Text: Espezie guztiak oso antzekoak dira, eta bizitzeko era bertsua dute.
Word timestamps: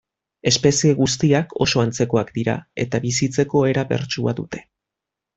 Espezie 0.51 0.93
guztiak 0.99 1.51
oso 1.65 1.83
antzekoak 1.83 2.31
dira, 2.39 2.55
eta 2.87 3.01
bizitzeko 3.07 3.61
era 3.73 3.83
bertsua 3.93 4.35
dute. 4.41 4.63